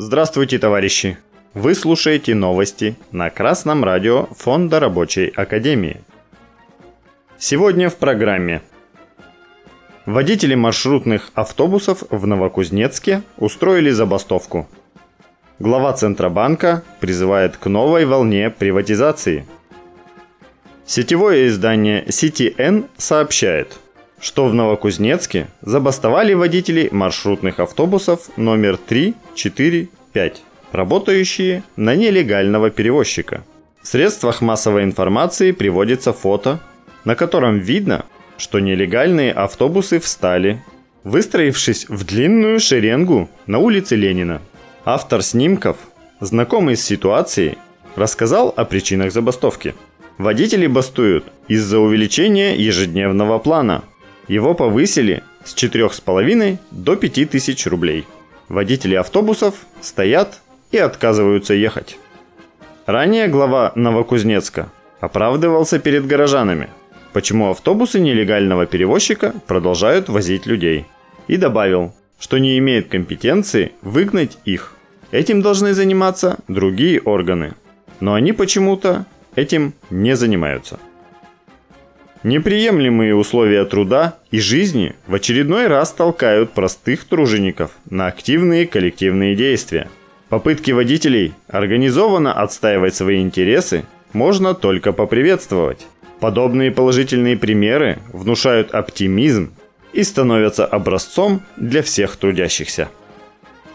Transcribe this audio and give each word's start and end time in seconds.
Здравствуйте, 0.00 0.60
товарищи! 0.60 1.18
Вы 1.54 1.74
слушаете 1.74 2.32
новости 2.36 2.94
на 3.10 3.30
Красном 3.30 3.82
радио 3.82 4.26
Фонда 4.26 4.78
Рабочей 4.78 5.26
Академии. 5.26 6.02
Сегодня 7.36 7.90
в 7.90 7.96
программе 7.96 8.62
Водители 10.06 10.54
маршрутных 10.54 11.32
автобусов 11.34 12.04
в 12.10 12.28
Новокузнецке 12.28 13.22
устроили 13.38 13.90
забастовку. 13.90 14.68
Глава 15.58 15.92
Центробанка 15.94 16.84
призывает 17.00 17.56
к 17.56 17.66
новой 17.66 18.06
волне 18.06 18.50
приватизации. 18.50 19.48
Сетевое 20.86 21.48
издание 21.48 22.04
CTN 22.04 22.86
сообщает– 22.98 23.80
что 24.20 24.46
в 24.46 24.54
Новокузнецке 24.54 25.48
забастовали 25.62 26.34
водители 26.34 26.88
маршрутных 26.90 27.60
автобусов 27.60 28.30
номер 28.36 28.76
3, 28.76 29.14
4, 29.34 29.88
5, 30.12 30.42
работающие 30.72 31.62
на 31.76 31.94
нелегального 31.94 32.70
перевозчика. 32.70 33.44
В 33.80 33.86
средствах 33.86 34.40
массовой 34.40 34.84
информации 34.84 35.52
приводится 35.52 36.12
фото, 36.12 36.60
на 37.04 37.14
котором 37.14 37.58
видно, 37.58 38.04
что 38.36 38.58
нелегальные 38.58 39.32
автобусы 39.32 40.00
встали, 40.00 40.62
выстроившись 41.04 41.88
в 41.88 42.04
длинную 42.04 42.60
шеренгу 42.60 43.30
на 43.46 43.58
улице 43.58 43.94
Ленина. 43.96 44.42
Автор 44.84 45.22
снимков, 45.22 45.76
знакомый 46.20 46.76
с 46.76 46.84
ситуацией, 46.84 47.56
рассказал 47.94 48.52
о 48.56 48.64
причинах 48.64 49.12
забастовки. 49.12 49.74
Водители 50.18 50.66
бастуют 50.66 51.24
из-за 51.46 51.78
увеличения 51.78 52.56
ежедневного 52.56 53.38
плана– 53.38 53.84
его 54.28 54.54
повысили 54.54 55.22
с 55.44 55.54
4,5 55.54 56.58
до 56.70 56.96
5 56.96 57.30
тысяч 57.30 57.66
рублей. 57.66 58.06
Водители 58.48 58.94
автобусов 58.94 59.54
стоят 59.80 60.40
и 60.70 60.78
отказываются 60.78 61.54
ехать. 61.54 61.98
Ранее 62.86 63.28
глава 63.28 63.72
Новокузнецка 63.74 64.70
оправдывался 65.00 65.78
перед 65.78 66.06
горожанами, 66.06 66.68
почему 67.12 67.50
автобусы 67.50 68.00
нелегального 68.00 68.66
перевозчика 68.66 69.34
продолжают 69.46 70.08
возить 70.08 70.46
людей. 70.46 70.86
И 71.26 71.36
добавил, 71.36 71.94
что 72.18 72.38
не 72.38 72.58
имеет 72.58 72.88
компетенции 72.88 73.72
выгнать 73.82 74.38
их. 74.44 74.72
Этим 75.10 75.42
должны 75.42 75.74
заниматься 75.74 76.38
другие 76.48 77.00
органы. 77.00 77.54
Но 78.00 78.14
они 78.14 78.32
почему-то 78.32 79.04
этим 79.36 79.74
не 79.90 80.16
занимаются. 80.16 80.78
Неприемлемые 82.24 83.14
условия 83.14 83.64
труда 83.64 84.16
и 84.32 84.40
жизни 84.40 84.94
в 85.06 85.14
очередной 85.14 85.68
раз 85.68 85.92
толкают 85.92 86.50
простых 86.50 87.04
тружеников 87.04 87.70
на 87.88 88.08
активные 88.08 88.66
коллективные 88.66 89.36
действия. 89.36 89.88
Попытки 90.28 90.72
водителей 90.72 91.34
организованно 91.46 92.32
отстаивать 92.32 92.96
свои 92.96 93.22
интересы 93.22 93.84
можно 94.12 94.54
только 94.54 94.92
поприветствовать. 94.92 95.86
Подобные 96.18 96.72
положительные 96.72 97.36
примеры 97.36 98.00
внушают 98.12 98.72
оптимизм 98.74 99.52
и 99.92 100.02
становятся 100.02 100.66
образцом 100.66 101.42
для 101.56 101.82
всех 101.82 102.16
трудящихся. 102.16 102.88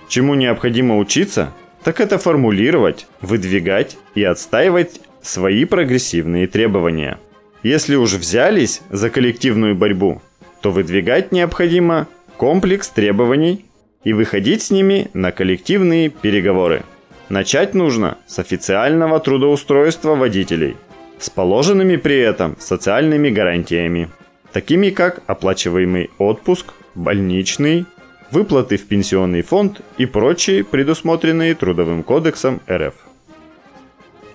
Чему 0.10 0.34
необходимо 0.36 0.98
учиться, 0.98 1.54
так 1.86 2.02
это 2.02 2.18
формулировать, 2.18 3.08
выдвигать 3.22 3.98
и 4.16 4.24
отстаивать 4.24 5.00
свои 5.22 5.64
прогрессивные 5.64 6.48
требования– 6.48 7.20
если 7.64 7.96
уж 7.96 8.14
взялись 8.14 8.82
за 8.90 9.10
коллективную 9.10 9.76
борьбу, 9.76 10.22
то 10.62 10.72
выдвигать 10.72 11.32
необходимо 11.32 12.08
комплекс 12.38 12.90
требований 12.90 13.66
и 14.04 14.14
выходить 14.14 14.64
с 14.64 14.72
ними 14.72 15.10
на 15.14 15.32
коллективные 15.32 16.10
переговоры. 16.10 16.84
Начать 17.30 17.74
нужно 17.74 18.18
с 18.28 18.38
официального 18.38 19.20
трудоустройства 19.20 20.16
водителей, 20.16 20.76
с 21.20 21.30
положенными 21.30 21.96
при 21.96 22.20
этом 22.20 22.58
социальными 22.60 23.30
гарантиями, 23.30 24.10
такими 24.52 24.90
как 24.90 25.22
оплачиваемый 25.26 26.12
отпуск, 26.18 26.74
больничный, 26.96 27.86
выплаты 28.30 28.78
в 28.78 28.86
пенсионный 28.88 29.42
фонд 29.42 29.82
и 29.98 30.06
прочие, 30.06 30.66
предусмотренные 30.66 31.56
Трудовым 31.56 32.04
кодексом 32.04 32.60
РФ. 32.70 32.94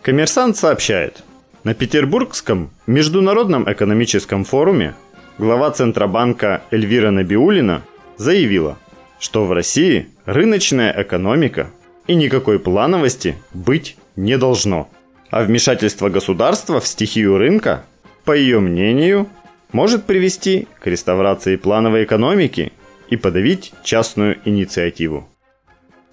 Коммерсант 0.03 0.57
сообщает– 0.57 1.23
на 1.69 1.75
Петербургском 1.75 2.71
международном 2.87 3.71
экономическом 3.71 4.45
форуме 4.45 4.95
глава 5.37 5.71
Центробанка 5.71 6.63
Эльвира 6.71 7.11
Набиулина 7.11 7.83
заявила, 8.17 8.79
что 9.21 9.45
в 9.45 9.53
России 9.53 10.09
рыночная 10.25 10.95
экономика 10.97 11.71
и 12.07 12.15
никакой 12.15 12.59
плановости 12.59 13.37
быть 13.53 13.99
не 14.17 14.39
должно. 14.39 14.89
А 15.31 15.43
вмешательство 15.43 16.09
государства 16.09 16.81
в 16.81 16.87
стихию 16.87 17.37
рынка, 17.37 17.85
по 18.25 18.33
ее 18.33 18.61
мнению, 18.61 19.29
может 19.71 20.05
привести 20.05 20.69
к 20.81 20.87
реставрации 20.87 21.57
плановой 21.57 22.05
экономики 22.05 22.73
и 23.11 23.17
подавить 23.17 23.75
частную 23.85 24.39
инициативу. 24.47 25.29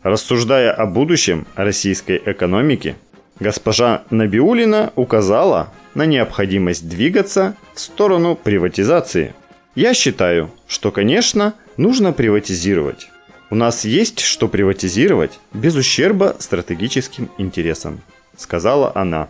Рассуждая 0.03 0.73
о 0.73 0.85
будущем 0.85 1.47
российской 1.55 2.21
экономики, 2.25 2.97
Госпожа 3.39 4.03
Набиулина 4.09 4.93
указала 4.95 5.73
на 5.93 6.05
необходимость 6.05 6.87
двигаться 6.87 7.55
в 7.73 7.79
сторону 7.79 8.35
приватизации. 8.35 9.33
Я 9.75 9.93
считаю, 9.93 10.51
что, 10.67 10.91
конечно, 10.91 11.53
нужно 11.75 12.13
приватизировать. 12.13 13.09
У 13.49 13.55
нас 13.55 13.83
есть 13.83 14.21
что 14.21 14.47
приватизировать 14.47 15.39
без 15.53 15.75
ущерба 15.75 16.35
стратегическим 16.39 17.29
интересам, 17.37 18.01
сказала 18.37 18.91
она. 18.95 19.27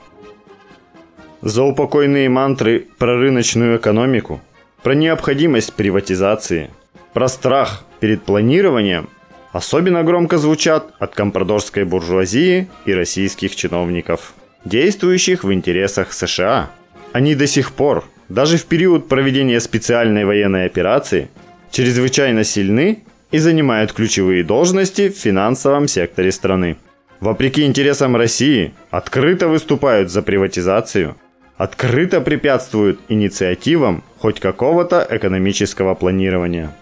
За 1.42 1.64
упокойные 1.64 2.30
мантры 2.30 2.88
про 2.98 3.18
рыночную 3.18 3.78
экономику, 3.78 4.40
про 4.84 4.94
необходимость 4.94 5.74
приватизации, 5.74 6.70
про 7.14 7.28
страх 7.28 7.84
перед 8.00 8.24
планированием 8.24 9.10
особенно 9.56 10.04
громко 10.04 10.38
звучат 10.38 10.94
от 11.00 11.16
компрадорской 11.16 11.86
буржуазии 11.86 12.68
и 12.86 12.94
российских 12.94 13.56
чиновников, 13.56 14.34
действующих 14.66 15.46
в 15.46 15.54
интересах 15.54 16.12
США. 16.12 16.72
Они 17.14 17.36
до 17.36 17.48
сих 17.48 17.72
пор, 17.72 18.04
даже 18.28 18.58
в 18.58 18.66
период 18.66 19.08
проведения 19.08 19.62
специальной 19.62 20.26
военной 20.26 20.66
операции, 20.66 21.30
чрезвычайно 21.72 22.44
сильны 22.44 23.06
и 23.32 23.38
занимают 23.38 23.94
ключевые 23.94 24.44
должности 24.44 25.08
в 25.08 25.18
финансовом 25.18 25.88
секторе 25.88 26.34
страны. 26.34 26.76
Вопреки 27.22 27.64
интересам 27.64 28.18
России, 28.18 28.74
открыто 28.92 29.48
выступают 29.48 30.12
за 30.12 30.22
приватизацию, 30.22 31.16
открыто 31.56 32.20
препятствуют 32.20 33.00
инициативам 33.08 34.04
хоть 34.18 34.42
какого-то 34.42 35.08
экономического 35.10 35.96
планирования. 35.96 36.76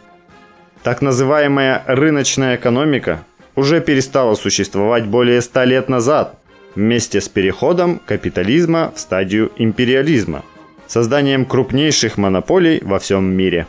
Так 0.83 1.01
называемая 1.01 1.81
рыночная 1.87 2.57
экономика 2.57 3.23
уже 3.55 3.79
перестала 3.79 4.35
существовать 4.35 5.05
более 5.05 5.41
ста 5.41 5.63
лет 5.63 5.87
назад 5.87 6.37
вместе 6.75 7.21
с 7.21 7.29
переходом 7.29 8.01
капитализма 8.05 8.91
в 8.93 8.99
стадию 8.99 9.51
империализма, 9.55 10.43
созданием 10.87 11.45
крупнейших 11.45 12.17
монополий 12.17 12.81
во 12.83 12.99
всем 12.99 13.23
мире. 13.23 13.65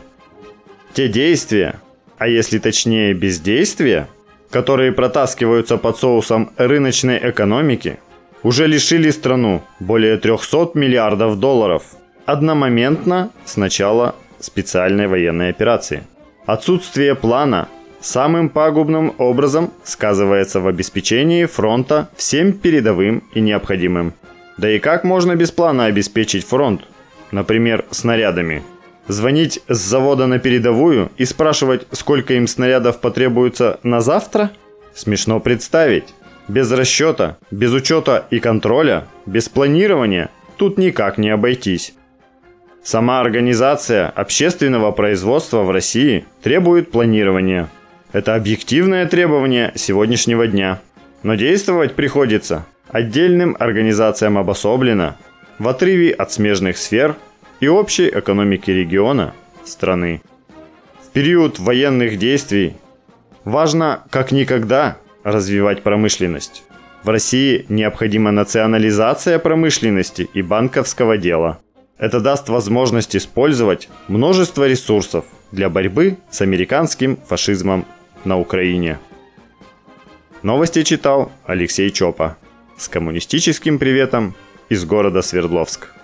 Те 0.93 1.07
действия, 1.07 1.79
а 2.17 2.27
если 2.27 2.59
точнее 2.59 3.13
бездействия, 3.13 4.07
которые 4.49 4.91
протаскиваются 4.91 5.77
под 5.77 5.97
соусом 5.97 6.51
рыночной 6.57 7.17
экономики, 7.29 7.97
уже 8.43 8.67
лишили 8.67 9.09
страну 9.09 9.63
более 9.79 10.17
300 10.17 10.71
миллиардов 10.73 11.39
долларов 11.39 11.83
одномоментно 12.25 13.31
с 13.45 13.55
начала 13.55 14.15
специальной 14.41 15.07
военной 15.07 15.49
операции– 15.49 16.03
Отсутствие 16.45 17.15
плана 17.15 17.67
самым 18.01 18.49
пагубным 18.49 19.15
образом 19.17 19.71
сказывается 19.83 20.59
в 20.59 20.67
обеспечении 20.67 21.45
фронта 21.45 22.09
всем 22.15 22.53
передовым 22.53 23.23
и 23.33 23.41
необходимым. 23.41 24.13
Да 24.57 24.69
и 24.69 24.79
как 24.79 25.03
можно 25.03 25.35
без 25.35 25.51
плана 25.51 25.85
обеспечить 25.85 26.45
фронт? 26.45 26.81
Например, 27.31 27.83
снарядами. 27.89 28.63
Звонить 29.07 29.59
с 29.67 29.77
завода 29.77 30.27
на 30.27 30.39
передовую 30.39 31.11
и 31.17 31.25
спрашивать, 31.25 31.87
сколько 31.91 32.35
им 32.35 32.47
снарядов 32.47 33.01
потребуется 33.01 33.79
на 33.83 34.01
завтра? 34.01 34.51
Смешно 34.93 35.39
представить. 35.39 36.13
Без 36.47 36.71
расчета, 36.71 37.37
без 37.49 37.73
учета 37.73 38.27
и 38.29 38.39
контроля, 38.39 39.07
без 39.25 39.49
планирования 39.49 40.29
тут 40.57 40.77
никак 40.77 41.17
не 41.17 41.29
обойтись. 41.29 41.95
Сама 42.85 43.19
организация 43.19 44.09
общественного 44.09 44.91
производства 44.91 45.63
в 45.63 45.71
России 45.71 46.23
требует 46.43 46.91
планирования. 46.91 47.67
Это 48.13 48.35
объективное 48.35 49.07
требование 49.07 49.71
сегодняшнего 49.73 50.45
дня. 50.45 50.79
Но 51.23 51.33
действовать 51.33 51.95
приходится 51.95 52.67
отдельным 52.89 53.57
организациям 53.57 54.37
обособленно, 54.37 55.17
в 55.57 55.67
отрыве 55.67 56.11
от 56.11 56.31
смежных 56.31 56.77
сфер 56.77 57.15
и 57.59 57.67
общей 57.67 58.07
экономики 58.07 58.69
региона, 58.69 59.33
страны. 59.63 60.21
В 61.03 61.11
период 61.11 61.57
военных 61.57 62.19
действий 62.19 62.75
важно 63.45 64.03
как 64.11 64.31
никогда 64.31 64.97
развивать 65.23 65.81
промышленность. 65.81 66.63
В 67.01 67.09
России 67.09 67.65
необходима 67.67 68.29
национализация 68.29 69.39
промышленности 69.39 70.29
и 70.35 70.43
банковского 70.43 71.17
дела. 71.17 71.61
Это 71.97 72.19
даст 72.19 72.49
возможность 72.49 73.15
использовать 73.15 73.87
множество 74.07 74.67
ресурсов 74.67 75.25
для 75.51 75.69
борьбы 75.69 76.17
с 76.29 76.41
американским 76.41 77.17
фашизмом 77.25 77.85
на 78.25 78.37
Украине. 78.37 78.99
Новости 80.43 80.83
читал 80.83 81.31
Алексей 81.45 81.89
Чопа. 81.91 82.37
С 82.77 82.89
коммунистическим 82.89 83.79
приветом 83.79 84.35
из 84.67 84.83
города 84.83 85.21
Свердловск. 85.21 85.94